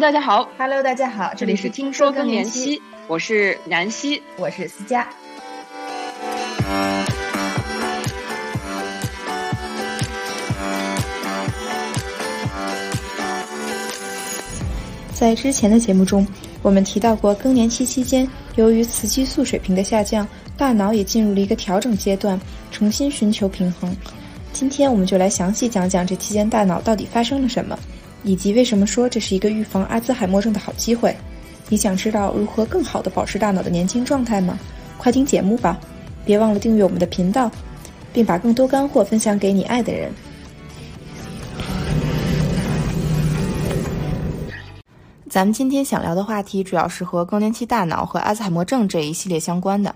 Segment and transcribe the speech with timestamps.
[0.00, 5.06] 大家好，Hello，大家好，这里是听说更年期，我是南希，我是思佳。
[15.12, 16.26] 在之前的节目中，
[16.62, 18.26] 我们提到过，更年期期间，
[18.56, 20.26] 由于雌激素水平的下降，
[20.56, 22.40] 大脑也进入了一个调整阶段，
[22.70, 23.94] 重新寻求平衡。
[24.50, 27.78] 今天，我们就来详细讲讲这期间大脑到底发生了什么，
[28.22, 31.16] 以及为什么说这是一个预防阿兹海默症的好机会。
[31.68, 34.58] 你想知道如何更好的保持大脑的年轻状态吗？
[34.98, 35.78] 快听节目吧！
[36.24, 37.50] 别忘了订阅我们的频道，
[38.12, 40.12] 并把更多干货分享给你爱的人。
[45.28, 49.94] 咱们今天想聊的话题主要是和更年期大脑和阿兹海默症这一系列相关的，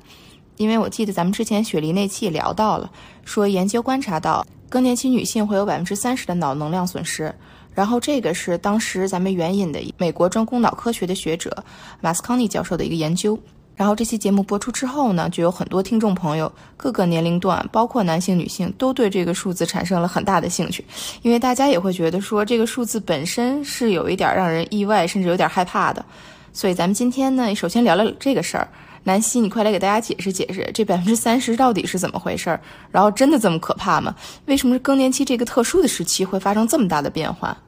[0.58, 2.88] 因为我记得咱们之前雪梨那期也聊到了，
[3.24, 7.34] 说研究观察到更年期女性会有百分之三十的脑能量损失，
[7.74, 11.64] 然后这个是当时咱们援引的美国专攻脑科学的学者
[12.00, 13.38] 马斯康尼教授的一个研究。
[13.76, 20.84] 然后这期节目播出之后呢，就有很多听众朋友，各个年龄段，包括男性、女性，都对这个数字产生了很大的兴趣，
[21.22, 26.04] 因为大家也会觉得说这个数字本身是有一点让人意外，甚至有点害怕的。
[26.52, 28.68] 所以咱们今天呢，首先聊聊这个事儿。
[29.02, 32.60] 南希，你快来给大家解释解释，这百分之三十到底是怎么回事儿？
[32.92, 34.14] 然后真的这么可怕吗？
[34.46, 37.58] 为什么是更年期这个特殊的时期会发生这么大的变化？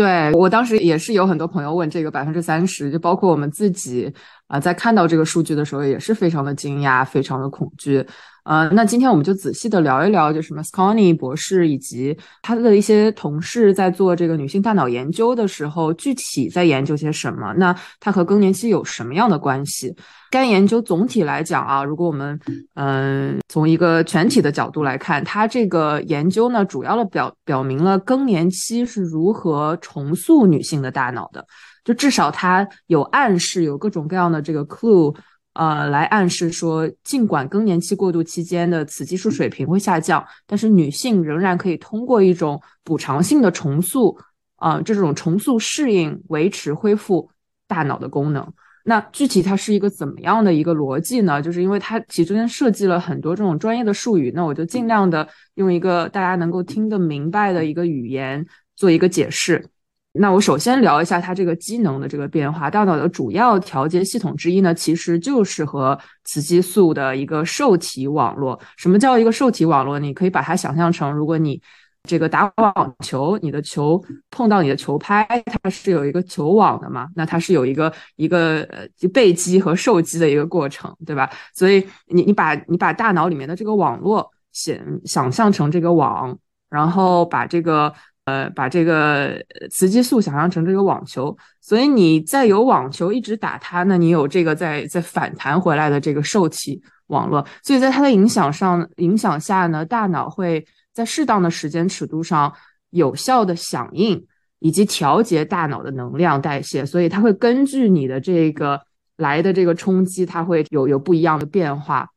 [0.00, 4.10] 对我当时也是有很多朋友问这个百分之三十，就包括我们自己
[4.50, 8.04] 啊，在看到这个数据的时候也是非常的惊讶，非常的恐惧。
[8.42, 17.54] 呃，那今天我们就仔细的聊一聊，就什么 s c o n y 博士以及他的一些同事在做这个女性大脑研究的时候，具体在研究些什么？
[17.58, 19.94] 那它和更年期有什么样的关系？
[20.30, 22.40] 该研究总体来讲啊，如果我们
[22.74, 31.46] 嗯从一个全体的角度来看，它这个研究呢，主要的表表明了更年期是如何重塑女性的大脑的，
[31.90, 35.12] 就至少它有暗示，有各种各样的这个 clue。
[35.54, 44.16] 呃，来暗示说，尽管更年期过渡期间的雌激素水平会下降，但是女性仍然可以通过一种补偿性的重塑，
[44.54, 47.28] 啊，这种重塑适应、维持、恢复
[47.66, 48.46] 大脑的功能。
[48.84, 51.42] 那具体它是一个怎么样的一个逻辑呢？
[51.42, 58.46] 就是因为它其中间设计了很多这种专业的术语，那我就尽量的用一个大家能够听得明白的一个语言
[58.76, 59.68] 做一个解释。
[60.12, 62.68] 那我首先聊一下它这个机能的这个变化。
[62.68, 68.60] 大脑的主要调节系统之一呢，其实就是和雌激素的一个受体网络。
[68.76, 70.00] 什么叫一个受体网络？
[70.00, 71.62] 你可以把它想象成，如果你
[72.02, 77.06] 这个打网球，你的球碰到你的球拍，它是有一个球网的嘛？
[77.14, 81.30] 那它是有一个一个呃被击和受击的一个过程，对吧？
[81.54, 86.36] 所以你你把你把大脑里面的这个网络想想象成这个网，
[86.68, 87.94] 然后把这个。
[88.26, 102.52] 呃，把这个雌激素想象成这个网球，所以你再有网球一直打它，那你有这个在在反弹回来的这个受体网络，所以在它的影响上影响下呢，大脑会在适当的时间尺度上
[102.90, 104.24] 有效的响应
[104.60, 108.80] 以及调节大脑的能量代谢，所以它会根据你的这个
[109.16, 112.08] 来的这个冲击，它会有有不一样的变化。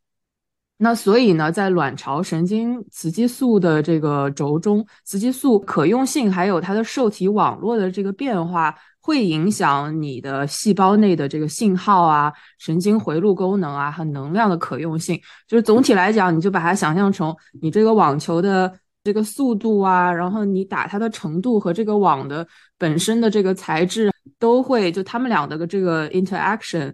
[0.77, 15.17] 那所以呢，在卵巢神经雌激素的这个轴中，雌激素可用性还有它的受体网络的这个变化，会影响你的细胞内的这个信号啊、神经回路功能啊和能量的可用性。
[15.47, 18.73] 就是总体来讲，你就把它想象成你这个网球的
[19.05, 22.45] 这个速度啊，然后你打它的程度和这个网的
[22.77, 26.93] 本身的这个材质，都会就它们俩的这个 interaction。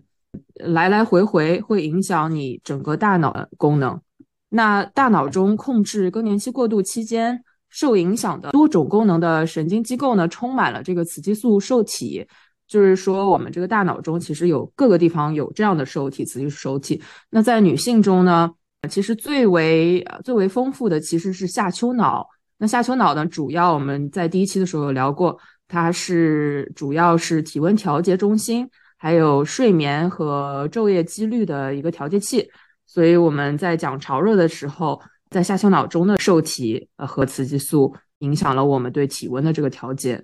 [0.56, 4.00] 来来回回会影响你整个大脑的功能。
[4.50, 12.26] 那大脑中控制更年期过渡期间受影响的多种功能的神经机构呢，充满了这个雌激素受体。
[12.68, 17.02] 就是说，我们这个大脑中其实有各个地方有这样的受体，雌激素受体。
[17.32, 18.52] 那在女性中呢，
[18.88, 22.28] 其实最为最为丰富的其实是下丘脑。
[22.60, 25.36] 那下丘脑呢，主要我们在第一期的时候有聊过，
[25.68, 28.70] 它是主要是体温调节中心。
[29.02, 32.52] 还有睡眠和昼夜几率的一个调节器，
[32.86, 40.22] 所以我们在讲潮热的时候，在下丘脑中的受体呃和雌激素影响了我们对体温的这个调节。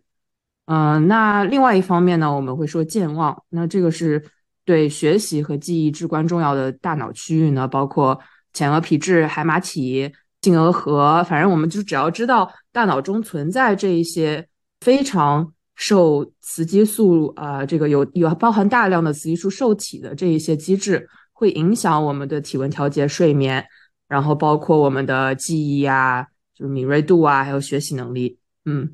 [0.66, 4.22] 嗯，那另外一方面呢，我们会说健忘，那这个是
[4.66, 8.19] 对学习和记忆至关重要的大脑区域呢，包括
[8.51, 10.12] 前额皮质、海马体、
[10.42, 14.45] 杏额核，反正我们就只要知道大脑中存在这一些
[14.81, 15.54] 非常。
[15.75, 23.66] 受雌激素啊，这个有有包含大量的雌激素受体的这一些机制，会影响我们的体温调节、睡眠，
[24.07, 28.39] 然后包括我们的记忆啊，就是敏锐度啊，还有学习能力。
[28.63, 28.89] 嗯，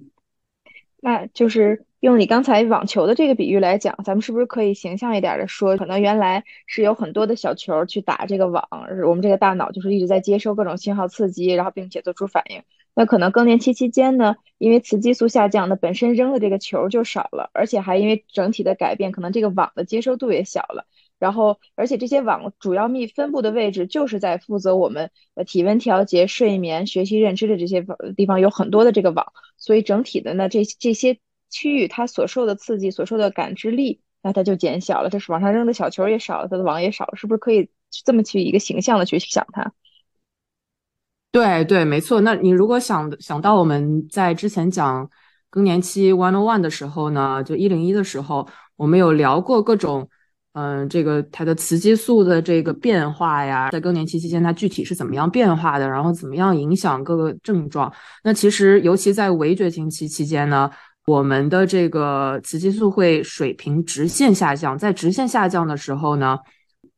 [0.99, 8.67] 那就是用你刚才网球的这个比喻来讲，咱们是不是可以形象一点的说，可能原来是有很多的小球去打这个网，
[9.07, 12.63] 我们这个大脑就是一直在接收各种信号刺激，然后并且做出反应。
[12.93, 20.85] 那可能更年期期间呢，因为雌激素下降，那本身扔的这个球就少了，而且还因为整体的改变，可能这个网的接收度也小了。
[21.17, 27.85] 然后，而且这些网主要密分布的位置就是在负责我们呃体温调节、睡眠、学习、认知的这些
[28.17, 39.73] 地方有很多的这个网，所以整体的呢，这这些区域它所受的刺激、所受的感知力，那它就减小了，就是往上扔的小球也少了，它的网也少了，是不是可以这么去一个形象的去想它？
[41.31, 42.21] 对对，没错。
[42.21, 45.09] 那你如果想想到我们在之前讲
[45.49, 50.07] 更年期 one on one 的时候呢，就一零一的时候，我们有聊过各种。
[50.53, 55.87] 嗯，这个它的雌激素的这个变化呀，在更年期期间它具体是怎么样变化的？
[55.87, 57.89] 然后怎么样影响各个症状？
[58.21, 60.69] 那其实尤其在围绝经期期间呢，
[61.05, 66.37] 我们的这个雌激素会水平直线下降，在直线下降的时候呢，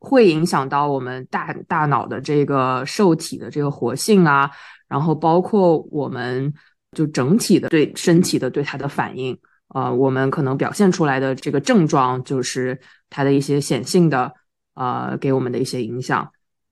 [0.03, 4.51] 会影响到我们大大脑的这个受体的这个活性啊，
[4.89, 6.53] 然后包括我们
[6.91, 9.39] 就整体的对身体的对它的反应。
[9.69, 12.77] 呃，我们可能表现出来的这个症状，就是
[13.09, 14.31] 它的一些显性的，
[14.75, 16.29] 呃，给我们的一些影响。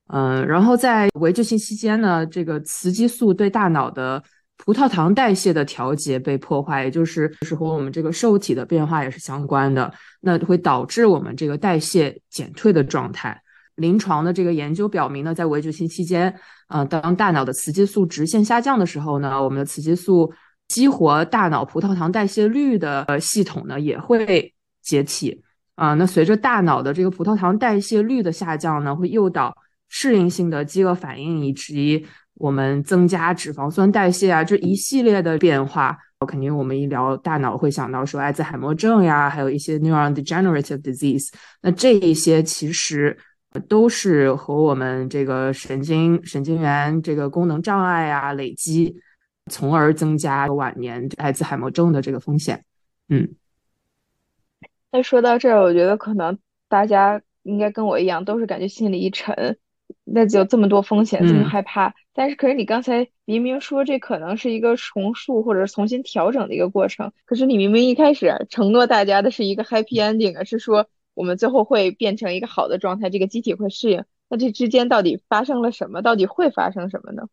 [0.07, 4.21] 嗯，然后在围绝经期间呢，这个雌激素对大脑的
[4.63, 13.41] 葡萄糖代谢的调节被破坏，也就是是和我们这个受体的变化也是相关的，那会导致我们这个代谢减退的状态。
[13.75, 16.33] 临床的这个研究表明呢，在围绝经期间，
[16.67, 20.31] 呃，当大脑的雌激素直线下降的时候呢，我们的雌激素。
[20.67, 25.43] 激活大脑葡萄糖代谢率的系统呢，也会解体
[25.75, 25.93] 啊。
[25.95, 29.53] 那随着大脑的这个葡萄糖代谢率的下降呢，会诱导
[29.89, 35.97] 适应性的饥饿反应，以及我们增加脂肪酸代谢啊，这一系列的变化。
[36.27, 41.29] 肯定我们一聊大脑会想到说艾滋海默症呀，还有一些 neurodegenerative disease。
[41.61, 43.17] 那这一些其实
[43.67, 48.95] 都是和我们这个神经神经元这个功能障碍啊累积。
[49.49, 52.63] 从而增加晚年艾滋海默症的这个风险。
[53.09, 53.27] 嗯，
[54.91, 56.37] 那说到这儿，我觉得可能
[56.69, 59.57] 大家应该跟我一样，都是感觉心里一沉，
[60.03, 61.93] 那就这么多风险，这么害怕。
[62.13, 74.03] 但是，可是你刚才明明说这可能是一个重塑或者重新调整的一个过程，可是你明明一开始承诺大家的是一个 happy ending 啊，是说我们最后会变成一个好的状态，这个机体会适应。
[74.29, 76.01] 那这之间到底发生了什么？
[76.01, 77.23] 到底会发生什么呢？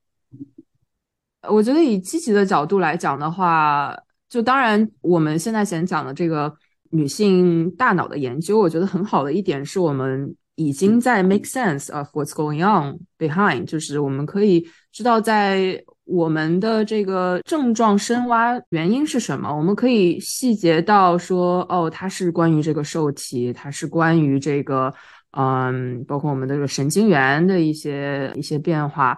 [1.49, 3.97] 我觉得以积极的角度来讲的话，
[4.29, 6.53] 就当然我们现在先讲的这个
[6.91, 24.93] 女性大脑的研究，我觉得很好的一点是我们已经在 make sense of what's going on behind，就是我们可以知道在我们的这个症状深挖原因是什么，我们可以细节到说，哦，它是关于这个受体，它是关于这个，
[25.31, 29.17] 嗯，包括我们的这个神经元的一些一些变化。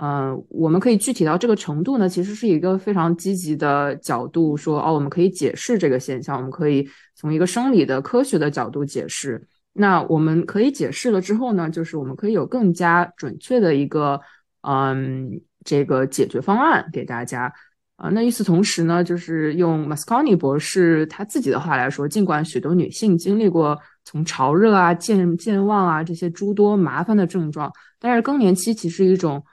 [0.00, 9.46] 嗯，我们可以具体到这个程度呢，其实是一个非常积极的角度，说哦，我们可以解释这个现象，我们可以从一个生理的科学的角度解释。
[9.72, 14.20] 那我们可以解释了之后呢，就是我们可以有更加准确的一个
[14.62, 17.52] 嗯这个解决方案给大家
[17.96, 18.08] 啊。
[18.10, 29.44] 那与此同时呢，就是用 Masconi 博士他自己的话来说，尽管许多女性经历过从潮热啊、健健忘啊这些诸多麻烦的症状，但是更年期其实一种。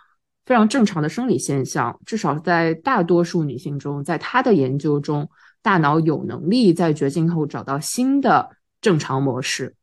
[0.46, 5.30] 非常正常的生理现象，至少在大多数女性中，在她的研究中，
[5.62, 8.50] 大脑有能力在绝经后找到新的
[8.82, 9.76] 正常模式。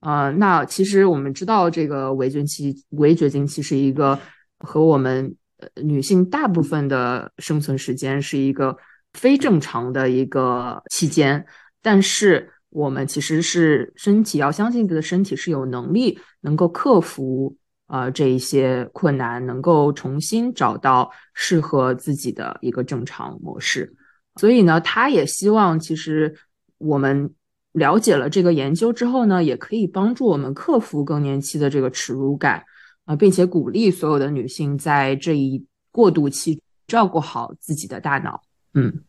[0.00, 4.18] 呃，那其实我们知道，这个围绝经期、围绝经期是一个
[4.58, 5.34] 和我们
[5.82, 8.76] 女性大部分的生存时间是一个
[9.12, 11.44] 非正常的一个期间，
[11.82, 17.56] 但是我们其实是身体要相信自己的身体是有能力能够克服。
[17.90, 23.96] 呃，这一些困难能够重新找到适合自己的一个正常模式，
[24.36, 26.34] 所以呢，他也希望其实
[26.76, 27.32] 我们
[27.72, 32.64] 了解了这个研究之后呢，也可以帮助我们克服更年期的这个耻辱感
[33.04, 38.42] 啊，并且鼓励所有的女性在这一过渡期照顾好自己的大脑。
[38.74, 39.02] 嗯，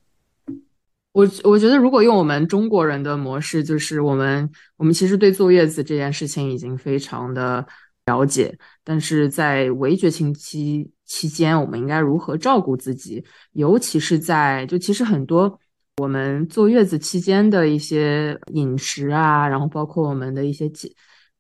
[1.12, 7.66] 我我觉得如果用我们中国人的模式，就是我们我们其实对坐月子这件事情已经非常的。
[8.06, 13.24] 了解，但是在围绝经期期间，我们应该如何照顾自己？
[13.52, 15.60] 尤其是在就其实很多
[16.00, 20.90] 我们坐月子期间的一些饮食啊，然后包括我们的一些健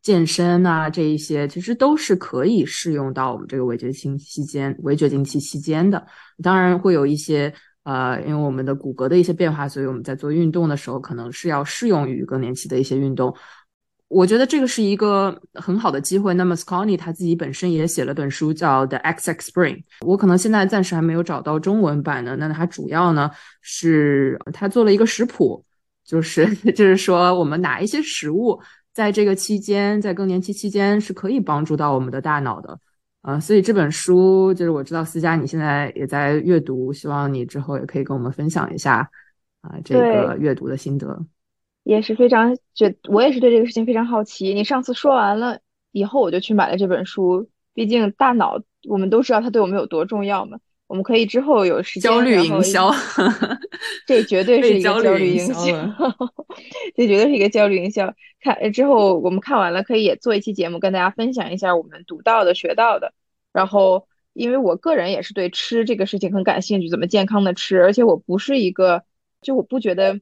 [0.02, 6.06] 健身啊，这一些其实都是可以适用到我们这个围绝经期间、围绝经期期间的。
[6.44, 13.34] 当然会有一些呃，因为我们的骨骼的一些变化，所以我们在做运动的时候，可能是要适用于更年期的一些运动。
[14.10, 16.34] 我觉得这个是一个很好的机会。
[16.34, 22.36] 那么 s c o n y 他自己本身也写了本书叫《The XX Spring》，我可能现在暂时还没有找到中文版的。
[22.36, 23.30] 那它主要呢
[23.62, 25.64] 是他做了一个食谱，
[26.04, 28.60] 就是 就是说我们哪一些食物
[28.94, 32.80] 在这个期间，在更年期期间是可以帮助到我们的大脑的。
[33.22, 39.08] 啊，所以这本书就是我知道思佳你现在也在阅读，希望你之后也可以跟我们分享一下
[39.62, 41.24] 啊这个阅读的心得。
[41.90, 44.54] 也是非常觉，我也是对这个事情非常好奇。
[44.54, 45.60] 你上次说完了
[45.92, 47.50] 以后，我就去买了这本书。
[47.74, 50.60] 毕竟大脑，我们都知道它对我们有多重要嘛。
[50.86, 52.92] 我们可以之后有时间，焦虑营销，
[54.06, 55.64] 这绝对是一个焦虑营销，
[56.96, 58.14] 这绝对是一个焦虑营销。
[58.40, 63.14] 看之后，我们看完了，可以也做一期节目，跟大家分享一下我们读到的、学到的。
[63.52, 69.04] 然后，因为我个人也是对吃这个事情很感兴趣，怎么健康的吃，而且我不是一个，
[69.42, 70.20] 就我不觉得。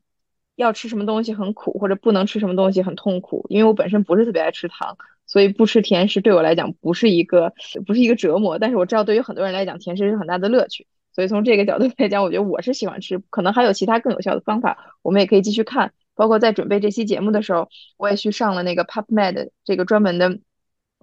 [0.58, 4.98] 要吃什么东西很苦，或者不能吃什么东西很痛苦，因为我本身不是特别爱吃糖，
[5.28, 7.54] 所以不吃甜食对我来讲不是一个
[7.86, 8.58] 不是一个折磨。
[8.60, 10.88] 但是我知道对于很多人来讲，甜食是很大的乐趣。
[11.14, 15.94] 所以从这个角度 来讲，我觉得我是喜欢吃，可能还有其他更有效的方法，我们也可以继续看。
[16.16, 20.40] 包括在准备这期节目的时候，我也去上了那个 PubMed 这个专门的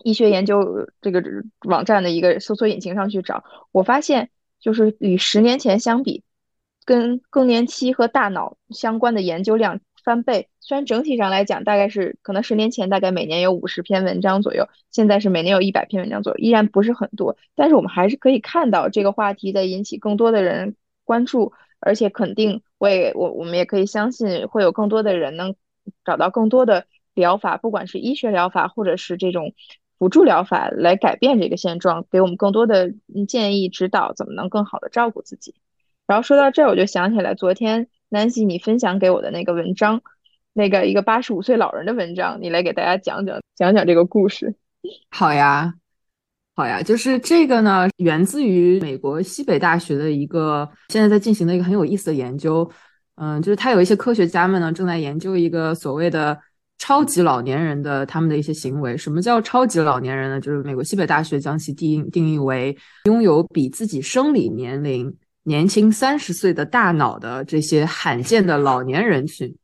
[0.03, 1.23] 医学研究这个
[1.69, 6.24] 网站的一个搜索引擎上去找，我发现就是与十年前相比。
[6.85, 25.55] 跟更年期和大脑相关的研究量翻倍，虽然整体上来讲大概是可能十年前大概每年有五十篇文章左右，现在是每年有一百篇文章左右，依然不是很多，但是我们还是可以看到这个话题在引起更多的人关注，而且肯定我也我我们也可以相信会有更多的人能
[26.05, 29.55] 找到更多的疗法，不管是医学疗法或者是这种
[29.99, 32.93] 辅助疗法来改变这个现状，给我们更多的
[33.27, 35.55] 建议指导，怎么能更好的照顾自己。
[36.07, 40.03] 然后说到这，我就想起来昨天南希你分享给我的那个文章，
[40.53, 44.55] 那个一个八十五岁老人的文章，你来给大家讲讲讲讲这个故事。
[45.11, 45.73] 好呀，
[46.55, 52.71] 好呀，就是这个呢，源自于美国西北大学的一个现在在进行的一个很有意思的研究。
[53.17, 56.39] 嗯，就是他有一些科学家们呢正在研究一个所谓的
[56.77, 58.97] 超级老年人的他们的一些行为。
[58.97, 60.41] 什么叫超级老年人呢？
[60.41, 65.17] 就是美国西北大学将其定定义为拥有比自己生理年龄。
[65.45, 69.55] 年轻三十岁的大脑的这些罕见的老年人群，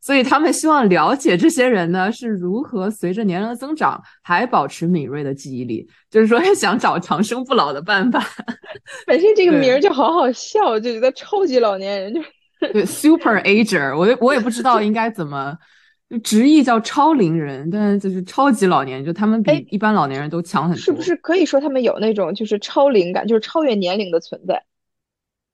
[0.00, 8.24] 所以他们希望了解这些人呢是如何随着年龄的增长还保持敏锐的记忆力，就是说想找长生不老的办法。
[9.06, 12.22] 本身这个名儿就好好笑，就觉得超级老年人就
[12.72, 15.54] 对 super ager，我我也不知道应该怎么
[16.24, 20.80] 直译叫超龄人，但是就是超级老年，就他们比一般老年人都强很多。
[20.80, 24.64] 是不是可以说他们有那种就是超龄感，就是超越年龄的存在？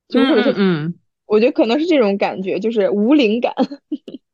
[0.09, 0.95] 就是嗯，
[1.27, 3.53] 我觉得可能是这种感觉，就是无灵感。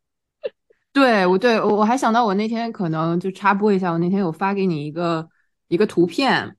[0.93, 5.29] 对，我对我我还想到，我那天可能就插播一下，我那天有发给你一个
[5.69, 6.57] 一个图片，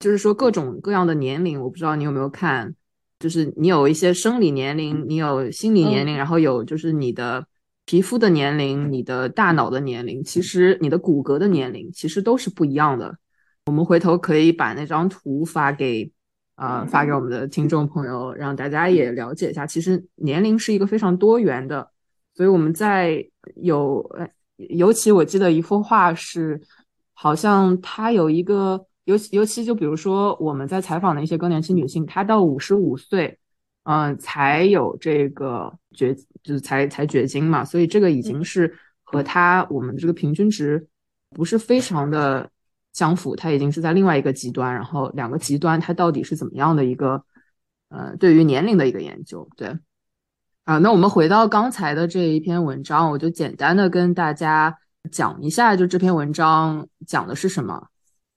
[0.00, 2.74] 就是说各种各样的年龄，我不知道你有没有看，
[3.20, 7.46] 就是你有一些生理年龄，你有心理年龄，然后有就是你的
[7.86, 13.16] 皮肤的年龄，你的大脑的年龄，其实你的骨骼的年龄其实都是不一样的。
[13.66, 16.10] 我们回头可以把那张图发给。
[16.60, 19.66] 啊，发给我们的听众朋友，让大家也了解一下。
[19.66, 21.90] 其实年龄是一个非常多元的，
[22.34, 23.26] 所以我们在
[23.56, 24.06] 有，
[24.56, 26.60] 尤其我记得一幅画是，
[27.14, 33.38] 好像她有一个，尤其尤其就比如说我们在采访的一些更年期女性，她到五十五岁，
[33.84, 38.70] 嗯，才有这个绝，就是才才绝经嘛，所以这个已经是
[39.02, 40.86] 和她我们这个平均值
[41.30, 42.50] 不是非常的。
[42.92, 47.22] 相符，它已经是在另外一个极端，然后两个极端它到底是怎么样的一个
[47.88, 49.76] 呃，对于年龄的一个研究，对
[50.64, 54.76] 啊，那我们回到刚才的这一篇文章，我就简单的跟大家
[55.10, 57.88] 讲一下，就这篇文章讲的是什么，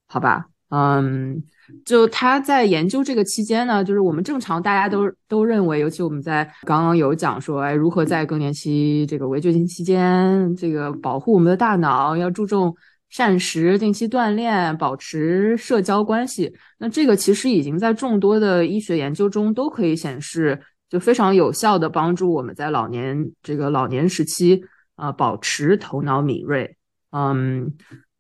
[0.08, 0.46] 好吧？
[0.70, 1.44] 嗯，
[1.86, 12.76] 就他在研究这个期间呢，就是我们正常大家都都认为，尤其我们在刚刚有讲说，哎，如何在更年期这个围绝经期间，这个保护我们的大脑，要注重。
[13.14, 24.64] 膳食、定期锻炼、保持社交关系，那这个其实已经在众多的医学研究中都可以显示，就非常有效的帮助我们在老年这个老年时期
[24.96, 26.76] 啊保持头脑敏锐。
[27.12, 27.72] 嗯，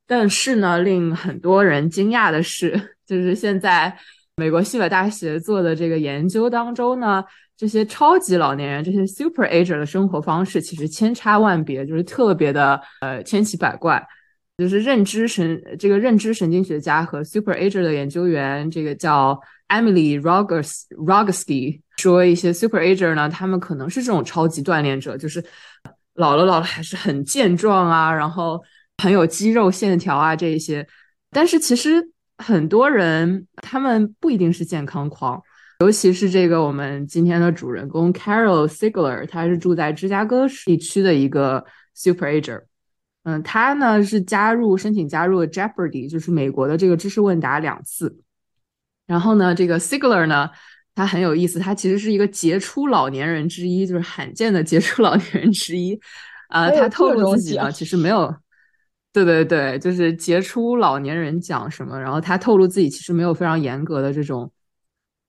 [0.06, 3.98] 但是呢，令很多人惊讶的是， 就是现在
[4.36, 7.24] 美国西北大学做的这个研究当中呢，
[7.58, 14.00] 这些超级老年人、这些 super ager 的生活方式其实千差万别，就是特别的呃千奇百怪。
[14.58, 25.44] 就是认知神这个认知神经学家和 Super Ager 的研究员，这个叫 Emily Rogers Rogsky 说，一些 Super Ager 呢，他们可能是这种超级锻炼者，就是
[26.14, 28.64] 老了老了还是很健壮啊，然后
[29.02, 30.88] 很有肌肉线条啊这一些。
[31.32, 35.42] 但是其实很多人他们不一定是健康狂，
[35.80, 42.62] 尤其是这个我们今天的主人公 Carol Sigler，他是住在芝加哥地区的一个 Super Ager。
[43.24, 48.20] 嗯，他呢是加入申请加入了 Jeopardy，就是美国的这个知识问答两次。
[49.06, 50.50] 然后呢，这个 Sigler 呢，
[50.94, 55.98] 他很有意思，他其实是一个杰出老年人之一，就是罕见的杰出老年人之一。
[56.50, 58.34] 啊，他透露自己呢，其实没有，
[59.12, 62.00] 对对对，就是杰出老年人奖什么。
[62.00, 64.52] 然后他透露自己其实没有非常严格的这种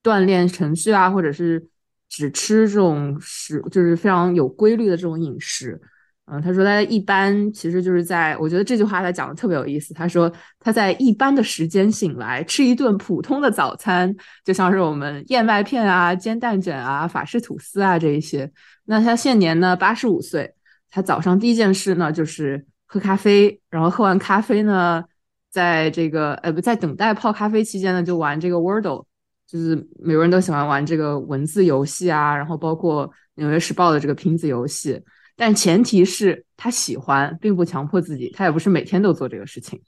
[0.03, 1.65] 锻炼程序啊，或者是
[2.09, 5.81] 只吃这种食，就是非常有规律的这种饮食。
[6.27, 9.93] 嗯，他说他一般其实就是在，我觉得这句话他讲的特别有意思。
[9.93, 14.11] 他说他在一般的时间醒来，吃一顿普通的早餐，
[14.43, 18.51] 就像是我们燕麦片啊、煎蛋卷啊、法式吐司啊这一些。
[18.85, 20.51] 那他现年呢八十五岁，
[20.89, 25.03] 他早上第一件事呢就是喝咖啡，然后喝完咖啡呢，
[25.51, 29.05] 在这个呃不在等待泡咖啡期间呢就玩这个 Wordle，
[29.45, 34.99] 就是美国人都喜欢玩这个文字游戏啊，然后包括纽约时报的这个拼字游戏。
[35.35, 38.31] 但前提是他喜欢，并不强迫自己。
[38.35, 39.81] 他也不是每天都做这个事情。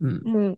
[0.00, 0.56] 嗯嗯，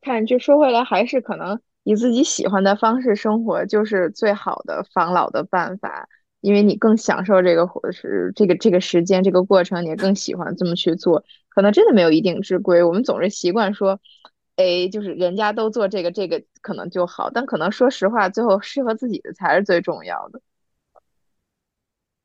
[0.00, 6.08] 看，就说回来，还是可能以自己喜欢的方式生活，就是最好的防老的办法。
[6.42, 11.24] 因为你更享受这个活是这个这个时间这个过程，你也更喜欢这么去做。
[11.48, 12.84] 可能真的没有一定之规。
[12.84, 13.98] 我们总是习惯说，
[14.54, 17.30] 哎，就是人家都做这个这个可能就好。
[17.30, 20.40] 但可能说实话，最后适合自己的才是最重要的。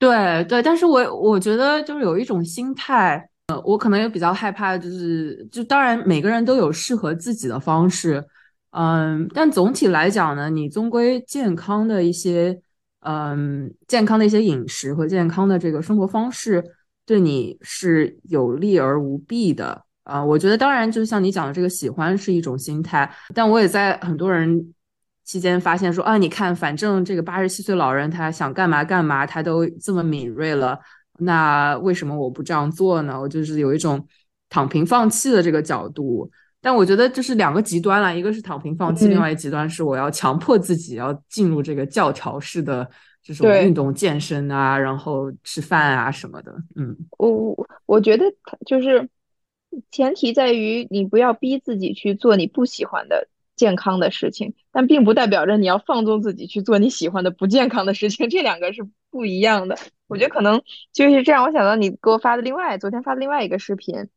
[0.01, 8.25] 对对，但是我我觉得就是有一种心态，呃，我可能也比较害怕，就是就当然每个人都有适合自己的方式，
[8.71, 12.59] 嗯，但总体来讲呢，你终归健康的一些，
[13.01, 16.63] 嗯，健康的一些饮食和健康的这个生活方式，
[17.05, 20.25] 对你是有利而无弊的啊。
[20.25, 24.73] 我觉得当然，就像你讲的这个喜欢是一种心态，但我也在很多人。
[25.23, 30.79] 期间发现说啊，你看，反正这个八十七岁老人他想干嘛干嘛，他都这么敏锐了，
[31.19, 33.19] 那为什么我不这样做呢？
[33.19, 34.05] 我就是有一种
[34.49, 36.29] 躺平放弃的这个角度。
[36.63, 42.87] 但我觉得这是两个极端了，一个是躺平放弃，另外一极端是我要强迫自己要进入这个教条式的
[43.23, 46.53] 这种运动健身啊，然后吃饭啊什么的。
[46.75, 48.25] 嗯，我我觉得
[48.63, 49.09] 就是
[49.89, 53.27] 前提在于你不要逼自己去做你不喜欢的。
[53.61, 59.77] 健康的事情，但并不代表着你要放纵自己去做你喜欢的不健康的事情， 这两个是不一样的。
[60.07, 61.43] 我觉得可能就是这样。
[61.43, 64.07] 我想到你给我发的另外昨天发的另外一个视频，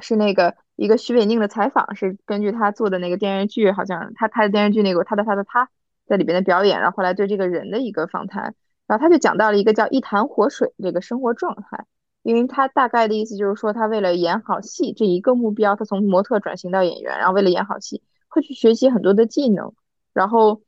[0.00, 5.68] 是那个一个徐伟宁的采访，是根据他做的那个电视剧，好像他拍的电视剧那个他的他的他
[6.08, 8.56] 在里边的表演，然后后来对这个人的一个访谈，
[8.88, 11.86] 然后他就讲到了一个叫一潭活水这个生活状态，
[12.24, 18.02] 因为他大概的意思就是说，他为了演好戏这一个目标，他从模特转型到演员，然后为了演好戏。
[18.34, 19.72] 会去学习很多的技能，
[20.12, 20.60] 然后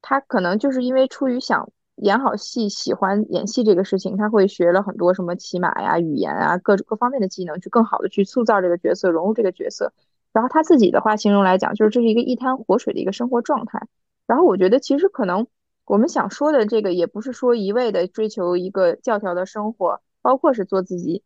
[0.00, 9.92] 他可能就是因为出于想演好戏、喜欢演戏这个事情，他会学了很多什么骑马呀、语言啊各各方面的技能，去更好的去塑造这个角色、融入这个角色。
[10.32, 13.86] 然后他自己的话形容来讲，就是这是一个一滩活水的一个生活状态。
[14.26, 15.46] 然后我觉得其实可能
[15.84, 21.22] 我们想说的这个，也不是说一味的追求一个教条的生活，包括是做自己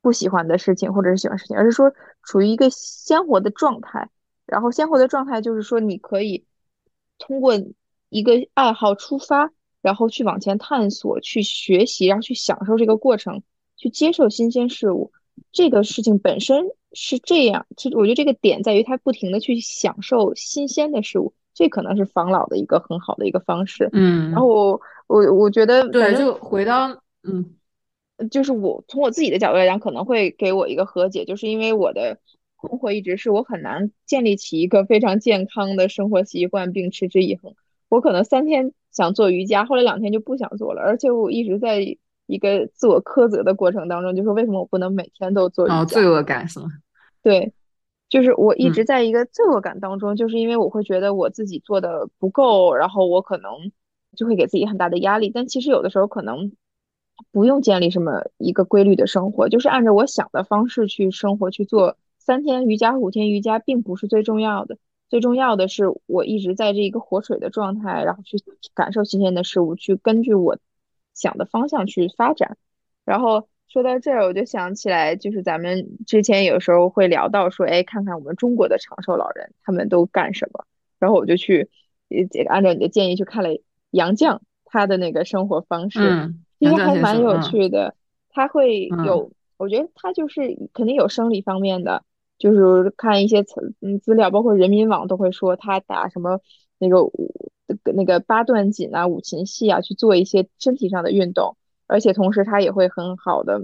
[0.00, 4.08] 不喜欢的事情或者是喜欢事情，而是说处于一个鲜活的状态。
[4.50, 6.44] 然后鲜活的状态就是说，你可以
[7.18, 7.54] 通过
[8.08, 13.44] 一个爱好出发，然后去往前探索、去学习，然后去享受这个过程，
[13.76, 15.12] 去接受新鲜事物。
[15.52, 23.88] 这个事情本身是这样，其实我觉得这个点在于他不停的去享受新鲜的事物，这可能是防老的一个很好的一个方式。
[23.92, 27.54] 嗯，然后我我我觉得对，就回到嗯，
[28.30, 32.18] 就是我从我自己的角度来讲，可能会给我一个和解，就是因为我的。
[32.60, 37.54] 困惑一直是我很难建立起一个非常健康的生活习惯并持之以恒。
[37.88, 41.80] 我可能三天想做瑜伽，后来两天就不想做了，而且我一直在
[42.26, 45.80] 一个自我苛责的过程当中，就说为什么我不能每天都做瑜伽？
[45.80, 46.66] 哦，罪恶感是吗？
[47.22, 47.52] 对，
[48.08, 53.50] 就是我一直在一个罪恶感当中，就是因为我会觉得我自己做的不够，然后我可能
[54.16, 55.30] 就会给自己很大的压力。
[55.34, 56.52] 但其实有的时候可能
[57.32, 61.96] 不用建立什么一个规律的生活，就是按照我想的方式去生活去做。
[62.30, 68.36] 三天瑜伽、五天瑜伽并不是最重要的，最重要的是我一直在这一个活水的状态，然后去
[68.72, 70.56] 感受新鲜的事物，去根据我
[71.12, 72.56] 想的方向去发展。
[73.04, 80.64] 然后说到这儿，我就想起来，就是咱们之前有时候会聊到说，哎，看看我们中国的长寿老人他们都干什么。
[81.00, 81.68] 然后我就去
[82.06, 83.48] 也按照你的建议去看了
[83.90, 87.96] 杨绛他的那个生活方式，嗯，其实还蛮有嗯趣的。
[88.28, 92.04] 他会嗯有，我觉得他就是肯定有生理方面的，
[92.40, 96.40] 就是看一些资嗯资料，包括人民网都会说他打什么
[96.78, 97.52] 那个五
[97.94, 103.60] 那个八段锦啊、五禽戏啊，去做一些身体上的运动，而且同时他也会很好的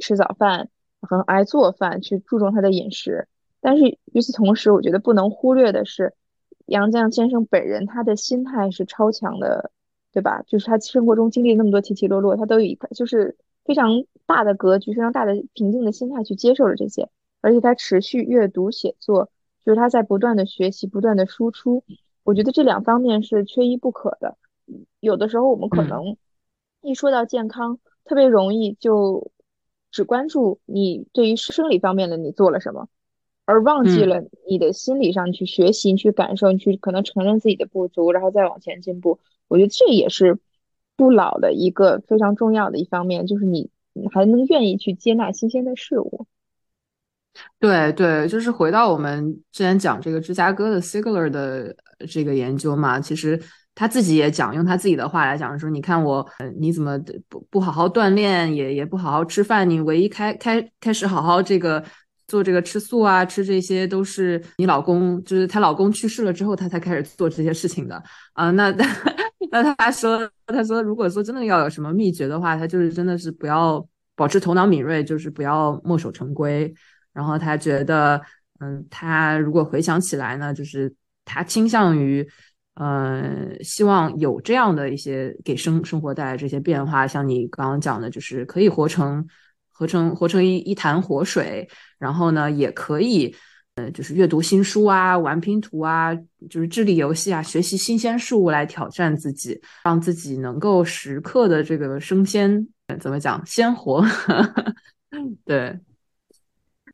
[0.00, 0.68] 吃早饭，
[1.00, 3.28] 很爱做饭，去注重他的饮食。
[3.60, 6.14] 但是与此同时，我觉得不能忽略的是，
[6.66, 9.70] 杨绛先生本人他的心态是超强的，
[10.12, 10.42] 对吧？
[10.48, 17.08] 就是他生活中经历那么多起起落落，他都有一个就是非常大的格局、非常大的平静的心态去接受了这些，
[17.42, 19.30] 而且他持续阅读写作，
[19.62, 21.84] 就是他在不断的学习、不断的输出。
[22.24, 24.38] 我觉得这两方面是缺一不可的。
[25.00, 26.16] 有的时候我们可嗯能
[26.80, 29.30] 一说到健康，特别容易就
[29.90, 32.88] 只关注你对于生理方面的你做了什么。
[33.44, 39.18] 而忘记嗯了你的心理上，去学习，你去感受，你去可能承认自己的不足，然后再往前进步。
[39.48, 40.38] 我觉得这也是
[40.96, 46.26] 不老的一个非常重要的一方面，就是你你还能愿意去接纳新鲜的事物。
[47.58, 51.74] 对对，就是回到我们之前讲这个芝加哥的 Sigler 的
[52.08, 53.40] 这个研究嘛，其实
[53.74, 56.26] 他自己也讲，用他自己的话来讲说，你看我，
[56.58, 61.82] 你怎么不不好好锻炼，也也不好好吃饭，你唯一开开开始好好这个
[62.26, 68.02] 做这个吃素啊，吃这些都是你老公，就是她老公去世了之后，她才开始做这些事情的
[68.34, 68.50] 啊。
[68.50, 68.74] 那
[69.50, 76.72] 那他说，他说如果说真的要有什么秘诀的话，他就是真的是不要保持头脑敏锐，就是不要墨守成规。
[77.12, 78.20] 然后他觉得，
[78.60, 80.94] 嗯，他如果回想起来呢，就是
[81.24, 82.26] 他倾向于，
[82.74, 89.26] 呃，希望有这样的一些给生生活带来这些变化，像你刚刚讲的，就是可以活成
[89.72, 93.34] 活成活成一一潭活水，然后呢，也可以，
[93.74, 96.14] 呃，就是阅读新书啊，玩拼图啊，
[96.48, 104.02] 就是智力游戏啊，学习新鲜事物来挑战自己，让自己能够时刻的这个升鲜，呃怎么讲，鲜活，
[105.44, 105.78] 对。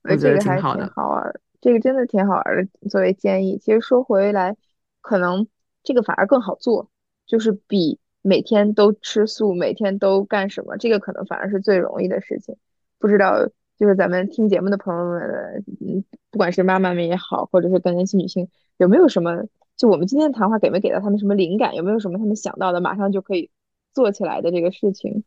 [0.08, 0.92] 我觉得还挺挺好的。
[0.94, 2.88] 好玩儿，这个真的挺好玩儿的。
[2.88, 4.56] 作为建议，其实说回来，
[5.00, 5.46] 可能
[5.82, 6.90] 这个反而更好做，
[7.26, 12.56] 就是比每天都吃素，每天都干什么，这个可能反而是最容易的事情。
[12.98, 19.44] 不知道就是咱们听节目的朋友们，嗯，不管是妈妈们也好，或者是更年期女性，有没有什么，
[19.76, 21.74] 就我们今天的谈话给没给到他们什么灵感？
[21.74, 23.50] 有没有什么他们想到的，马上就可以
[23.92, 25.24] 做起来的这个事情？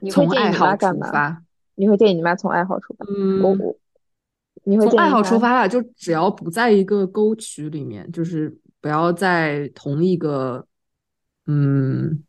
[0.00, 1.42] 你会从建议你爱好出妈干嘛？
[1.82, 3.04] 发，你会建议你妈从爱好出发？
[3.06, 3.76] 我嗯，我
[4.64, 10.66] 你会建议从爱好出她发吧，就只要不在一个沟渠里面，就是不要在同一个，
[11.46, 12.22] 嗯，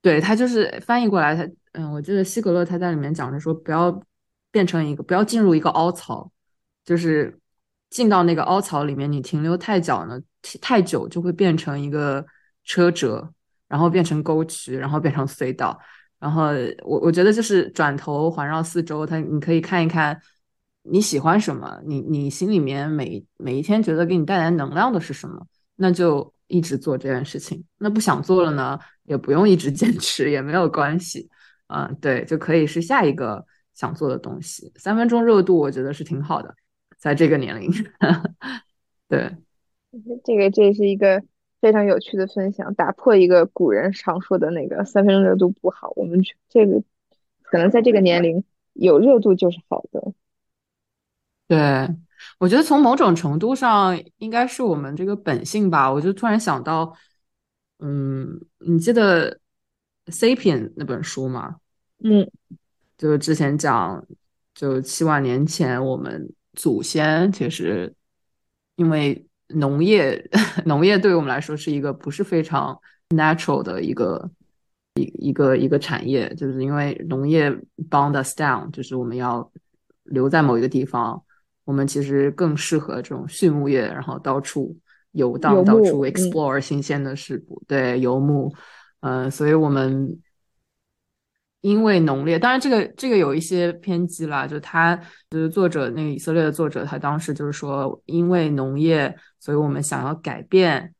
[0.00, 4.02] 对，他就是翻译过来，他，嗯，我记得希格勒他在里面讲着说，不要
[4.50, 6.30] 变成一个，不要进入一个凹槽，
[6.84, 7.38] 就是
[7.90, 10.20] 进到那个凹槽里面，你停留太久呢，
[10.60, 12.24] 太久就会变成一个
[12.64, 13.30] 车辙，
[13.68, 15.78] 然后变成沟渠，然后变成隧道。
[16.22, 16.50] 然后
[16.84, 20.16] 我我觉得就是转头环绕四周，他你可以看一看
[20.84, 27.64] 你喜欢什么，你你心里面每每一天觉得给你带来能量的是什么，那就一直做这件事情。
[27.78, 31.28] 那不想做了呢，也不用一直坚持，也没有关系。
[31.66, 34.72] 嗯，对，就可以是下一个想做的东西。
[34.76, 36.54] 三分钟热度，我觉得是挺好的，
[36.98, 37.68] 在这个年龄。
[39.08, 39.34] 对，
[40.22, 41.20] 这个这是一个
[41.62, 45.92] 非常有趣的分享，打破一个古人常说的那个三分钟热度不好。
[45.94, 46.82] 我们去这个
[47.42, 50.12] 可能在这个年龄有热度就是好的。
[51.46, 51.88] 对，
[52.40, 55.90] 我觉得从某种程度上应该是我们这个本性吧。
[55.90, 56.92] 我就突然想到，
[57.78, 59.30] 嗯，你记得
[60.06, 61.56] 《Sapien》那本书吗？
[62.02, 62.28] 嗯
[62.98, 64.04] 就是之前讲，
[64.54, 67.94] 就七万年前我们祖先其实
[68.74, 70.22] 因为农业，
[70.66, 72.78] 农业对于我们来说是一个不是非常
[73.10, 74.30] natural 的一个
[74.94, 77.50] 一一个一个产业，就是因为农业
[77.90, 79.50] bound us down，就是我们要
[80.04, 81.22] 留在某一个地方，
[81.64, 84.76] 我们其实更适合这种畜牧业，然后到处
[85.12, 88.52] 游荡，到处嗯 explore 新鲜的事物，对，游牧，
[89.00, 90.18] 嗯、所以我们。
[91.62, 94.96] 因为农业，当然这个这个有一些偏激啦，就他
[95.30, 100.92] 就是作者那个以色列的作者，他当时就是说，因为农业，所以我们想要改变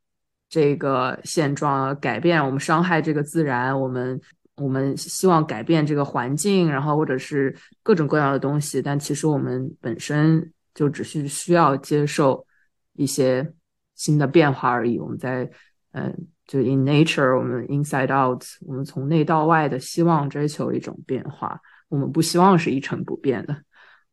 [0.47, 4.19] 这个现状，改变我们伤害这个自然，我们
[4.55, 12.45] 我们希望改变这个环境，然后或者是各种各样的东西，但其实我们本身就只是需要接受
[12.93, 13.53] 一些
[13.95, 14.97] 新的变化而已。
[14.97, 15.49] 我们在
[15.91, 16.27] 嗯。
[16.53, 23.57] 就 in nature，我们 inside out，我们从内到外的希望追求一种变化，我们不希望是一成不变的，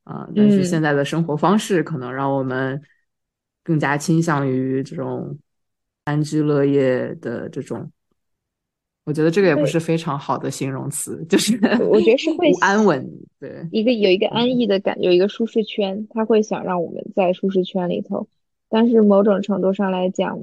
[0.04, 0.64] 啊、但是嗯。
[0.64, 2.80] 现在的生活方式可能让我们
[3.62, 5.38] 更加倾向于这种
[6.04, 7.92] 安居乐业的这种。
[9.04, 11.58] 我觉得这个也不是非常好的形容词，就是
[11.90, 13.06] 我觉得是 会安稳，
[13.38, 18.26] 对，一个有一个安逸的感觉，有一个舒适圈，他会想让我们在舒适圈里头，
[18.70, 20.38] 但是某种程度上来讲，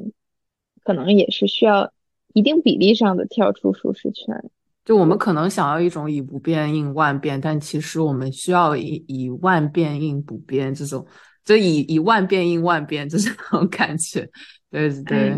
[0.88, 1.92] 可能也是需要
[2.32, 4.50] 一定比例上的跳出舒适圈。
[4.86, 11.06] 就我们可能想要一种以不变应万变，但其实我们需要以以万变应不变这种，
[11.44, 14.26] 就以以万变应万变这种感觉，
[14.72, 15.38] 对对。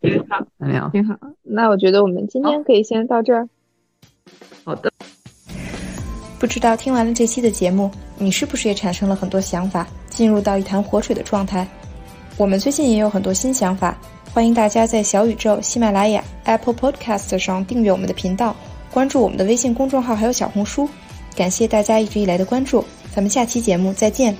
[0.00, 0.46] 挺好，
[0.92, 1.18] 挺好。
[1.42, 3.48] 那我觉得我们今天可以先到这儿。
[4.62, 4.92] 好的。
[6.38, 11.66] 不知道听完了这期的节目，你是不是也产生了很多想法，进入到一潭活水的状态？
[12.38, 13.96] 我们最近也有很多新想法，
[14.34, 18.54] 欢迎大家在小宇宙、喜马拉雅、Apple Podcast 上订阅我们的频道，
[18.90, 20.86] 关注我们的微信公众号还有小红书。
[21.34, 24.36] 感谢大家一直以来的关注，咱们下期节目再见。